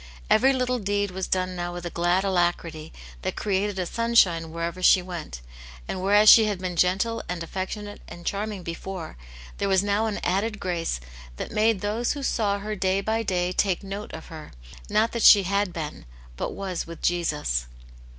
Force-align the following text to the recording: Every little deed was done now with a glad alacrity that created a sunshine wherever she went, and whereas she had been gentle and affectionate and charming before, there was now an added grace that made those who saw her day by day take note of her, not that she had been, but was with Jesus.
Every 0.31 0.51
little 0.51 0.79
deed 0.79 1.11
was 1.11 1.27
done 1.27 1.55
now 1.55 1.71
with 1.73 1.85
a 1.85 1.91
glad 1.91 2.23
alacrity 2.23 2.91
that 3.21 3.35
created 3.35 3.77
a 3.77 3.85
sunshine 3.85 4.49
wherever 4.49 4.81
she 4.81 4.99
went, 4.99 5.41
and 5.87 6.01
whereas 6.01 6.27
she 6.27 6.45
had 6.45 6.57
been 6.57 6.75
gentle 6.75 7.21
and 7.29 7.43
affectionate 7.43 8.01
and 8.07 8.25
charming 8.25 8.63
before, 8.63 9.15
there 9.59 9.69
was 9.69 9.83
now 9.83 10.07
an 10.07 10.19
added 10.23 10.59
grace 10.59 10.99
that 11.37 11.51
made 11.51 11.81
those 11.81 12.13
who 12.13 12.23
saw 12.23 12.57
her 12.57 12.75
day 12.75 12.99
by 13.01 13.21
day 13.21 13.51
take 13.51 13.83
note 13.83 14.11
of 14.11 14.29
her, 14.29 14.53
not 14.89 15.11
that 15.11 15.21
she 15.21 15.43
had 15.43 15.71
been, 15.71 16.07
but 16.35 16.49
was 16.55 16.87
with 16.87 17.03
Jesus. 17.03 17.67